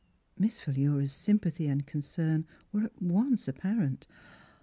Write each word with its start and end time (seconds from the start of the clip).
''Miss 0.39 0.59
Philura's 0.59 1.11
sympathy 1.11 1.67
and 1.67 1.85
concern 1.85 2.47
were 2.71 2.81
at 2.83 2.99
once 2.99 3.47
apparent. 3.47 4.07